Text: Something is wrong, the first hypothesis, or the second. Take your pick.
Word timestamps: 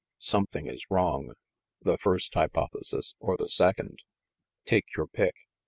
Something 0.17 0.65
is 0.65 0.89
wrong, 0.89 1.31
the 1.79 1.95
first 1.99 2.33
hypothesis, 2.33 3.13
or 3.19 3.37
the 3.37 3.47
second. 3.47 3.99
Take 4.65 4.85
your 4.97 5.05
pick. 5.05 5.35